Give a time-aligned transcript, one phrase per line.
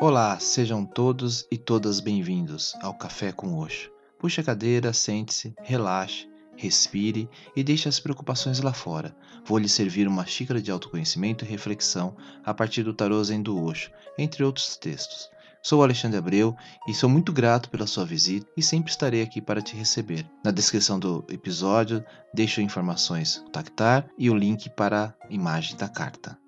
[0.00, 3.90] Olá, sejam todos e todas bem-vindos ao Café com Osho.
[4.16, 9.12] Puxe a cadeira, sente-se, relaxe, respire e deixe as preocupações lá fora.
[9.44, 13.60] Vou lhe servir uma xícara de autoconhecimento e reflexão a partir do tarô Zen do
[13.60, 15.28] Osho, entre outros textos.
[15.60, 16.54] Sou Alexandre Abreu
[16.86, 20.24] e sou muito grato pela sua visita e sempre estarei aqui para te receber.
[20.44, 25.88] Na descrição do episódio deixo informações do Tactar e o link para a imagem da
[25.88, 26.38] carta.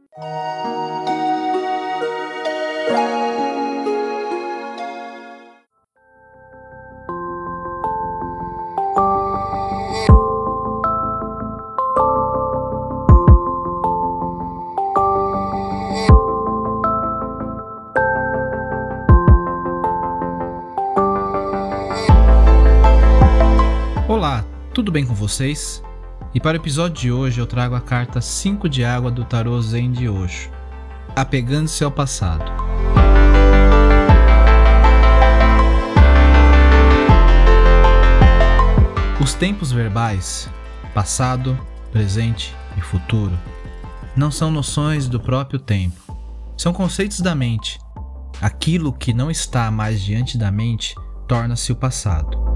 [24.80, 25.82] Tudo bem com vocês?
[26.34, 29.60] E para o episódio de hoje eu trago a carta 5 de água do tarô
[29.60, 30.50] Zen de Osho,
[31.14, 32.50] apegando-se ao passado.
[39.20, 40.48] Os tempos verbais,
[40.94, 41.58] passado,
[41.92, 43.38] presente e futuro,
[44.16, 46.16] não são noções do próprio tempo,
[46.56, 47.78] são conceitos da mente.
[48.40, 50.94] Aquilo que não está mais diante da mente
[51.28, 52.49] torna-se o passado.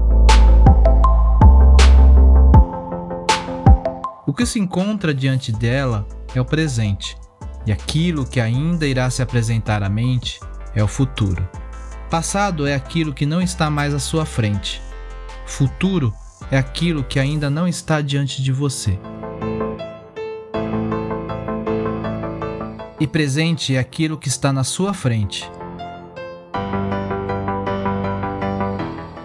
[4.35, 6.05] Que se encontra diante dela
[6.35, 7.17] é o presente,
[7.65, 10.39] e aquilo que ainda irá se apresentar à mente
[10.75, 11.47] é o futuro.
[12.09, 14.81] Passado é aquilo que não está mais à sua frente.
[15.45, 16.13] Futuro
[16.51, 18.99] é aquilo que ainda não está diante de você.
[22.99, 25.49] E presente é aquilo que está na sua frente.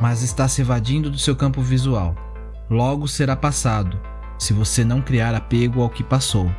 [0.01, 2.15] Mas está se evadindo do seu campo visual.
[2.71, 4.01] Logo será passado
[4.41, 6.51] se você não criar apego ao que passou.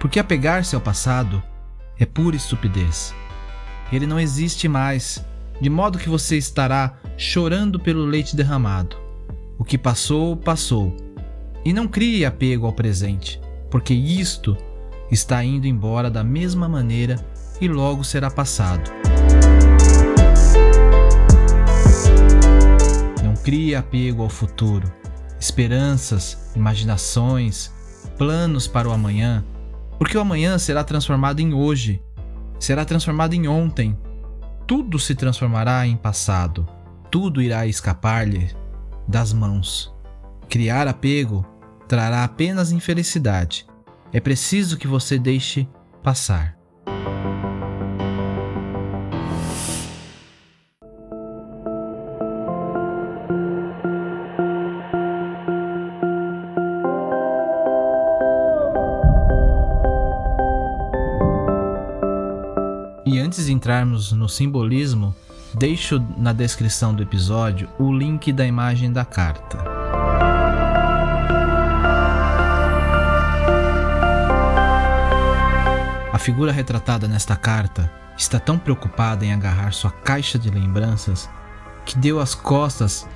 [0.00, 1.42] Porque apegar-se ao passado
[1.98, 3.14] é pura estupidez.
[3.92, 5.22] Ele não existe mais,
[5.60, 8.96] de modo que você estará chorando pelo leite derramado.
[9.58, 10.96] O que passou, passou.
[11.64, 13.38] E não crie apego ao presente,
[13.70, 14.56] porque isto
[15.10, 17.16] está indo embora da mesma maneira
[17.60, 18.90] e logo será passado.
[23.22, 24.90] Não crie apego ao futuro,
[25.38, 27.72] esperanças, imaginações,
[28.16, 29.44] planos para o amanhã,
[29.98, 32.02] porque o amanhã será transformado em hoje,
[32.58, 33.98] será transformado em ontem.
[34.66, 36.68] Tudo se transformará em passado,
[37.10, 38.50] tudo irá escapar-lhe
[39.06, 39.94] das mãos.
[40.48, 41.46] Criar apego
[41.86, 43.66] trará apenas infelicidade.
[44.12, 45.68] É preciso que você deixe
[46.02, 46.57] passar.
[63.28, 65.14] Antes de entrarmos no simbolismo,
[65.52, 69.62] deixo na descrição do episódio o link da imagem da carta.
[76.10, 81.28] A figura retratada nesta carta está tão preocupada em agarrar sua caixa de lembranças
[81.84, 83.06] que deu as costas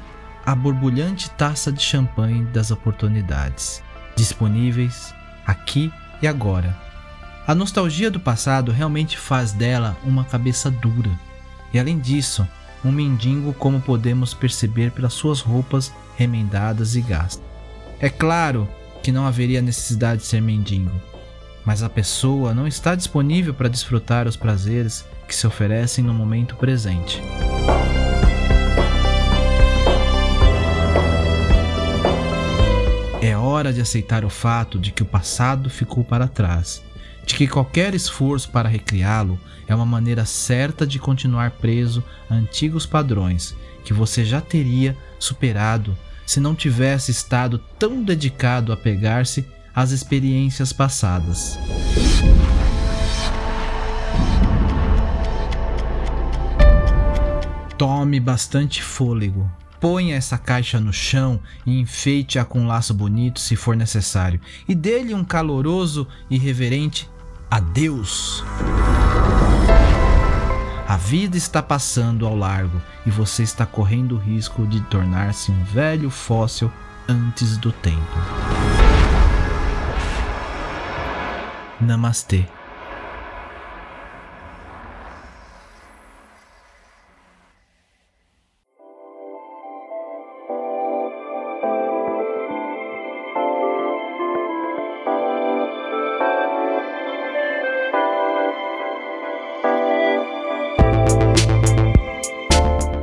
[0.45, 3.83] à borbulhante taça de champanhe das oportunidades,
[4.15, 5.15] disponíveis
[5.47, 5.91] aqui
[6.21, 6.92] e agora
[7.45, 11.11] a nostalgia do passado realmente faz dela uma cabeça dura.
[11.73, 12.47] E além disso,
[12.85, 17.45] um mendigo como podemos perceber pelas suas roupas remendadas e gastas.
[17.99, 18.69] É claro
[19.03, 20.93] que não haveria necessidade de ser mendigo,
[21.65, 26.55] mas a pessoa não está disponível para desfrutar os prazeres que se oferecem no momento
[26.55, 27.21] presente.
[33.21, 36.83] É hora de aceitar o fato de que o passado ficou para trás
[37.25, 42.85] de que qualquer esforço para recriá-lo é uma maneira certa de continuar preso a antigos
[42.85, 45.97] padrões que você já teria superado
[46.27, 51.59] se não tivesse estado tão dedicado a pegar-se às experiências passadas.
[57.77, 59.51] Tome bastante fôlego.
[59.83, 64.77] Ponha essa caixa no chão e enfeite-a com um laço bonito se for necessário, e
[64.77, 67.11] dê-lhe um caloroso e reverente
[67.51, 68.45] adeus.
[70.87, 75.65] A vida está passando ao largo e você está correndo o risco de tornar-se um
[75.65, 76.71] velho fóssil
[77.09, 77.99] antes do tempo.
[81.81, 82.47] Namastê.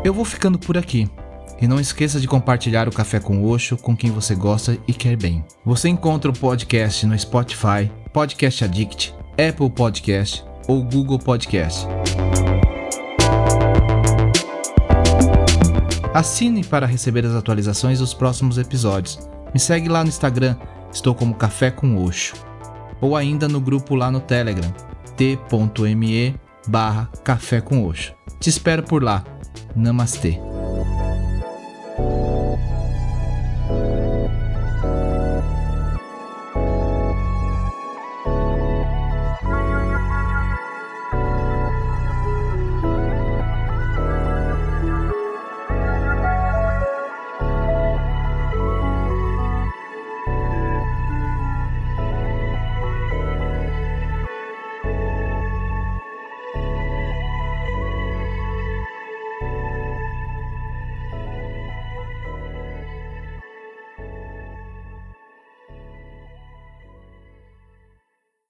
[0.10, 1.08] Eu vou ficando por aqui.
[1.62, 5.16] E não esqueça de compartilhar o Café com Oxo com quem você gosta e quer
[5.16, 5.46] bem.
[5.64, 11.86] Você encontra o podcast no Spotify, Podcast Addict, Apple Podcast ou Google Podcast.
[16.20, 19.18] Assine para receber as atualizações dos próximos episódios.
[19.54, 20.58] Me segue lá no Instagram,
[20.92, 22.36] estou como Café com Oxo.
[23.00, 24.70] Ou ainda no grupo lá no Telegram,
[25.16, 26.36] t.me
[26.68, 28.14] barra Café com Oxo.
[28.38, 29.24] Te espero por lá.
[29.74, 30.49] Namastê.